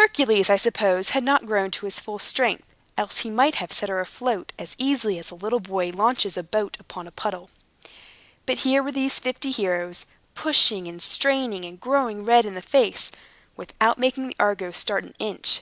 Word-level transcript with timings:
Hercules, 0.00 0.48
I 0.48 0.56
suppose, 0.56 1.10
had 1.10 1.22
not 1.22 1.44
grown 1.44 1.70
to 1.72 1.84
his 1.84 2.00
full 2.00 2.18
strength, 2.18 2.64
else 2.96 3.18
he 3.18 3.28
might 3.28 3.56
have 3.56 3.70
set 3.70 3.90
her 3.90 4.00
afloat 4.00 4.50
as 4.58 4.74
easily 4.78 5.18
as 5.18 5.30
a 5.30 5.34
little 5.34 5.60
boy 5.60 5.90
launches 5.90 6.36
his 6.36 6.46
boat 6.46 6.78
upon 6.80 7.06
a 7.06 7.10
puddle. 7.10 7.50
But 8.46 8.60
here 8.60 8.82
were 8.82 8.92
these 8.92 9.20
fifty 9.20 9.50
heroes, 9.50 10.06
pushing, 10.34 10.88
and 10.88 11.02
straining, 11.02 11.66
and 11.66 11.78
growing 11.78 12.24
red 12.24 12.46
in 12.46 12.54
the 12.54 12.62
face, 12.62 13.12
without 13.58 13.98
making 13.98 14.28
the 14.28 14.36
Argo 14.40 14.70
start 14.70 15.04
an 15.04 15.12
inch. 15.18 15.60